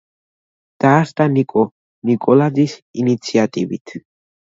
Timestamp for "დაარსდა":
0.85-1.27